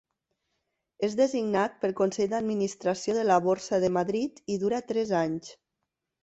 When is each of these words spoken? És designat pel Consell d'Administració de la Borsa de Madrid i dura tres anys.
És 1.07 1.17
designat 1.19 1.75
pel 1.83 1.93
Consell 1.99 2.31
d'Administració 2.31 3.15
de 3.19 3.27
la 3.27 3.37
Borsa 3.49 3.81
de 3.85 3.93
Madrid 3.99 4.43
i 4.55 4.57
dura 4.65 4.81
tres 4.95 5.13
anys. 5.21 5.55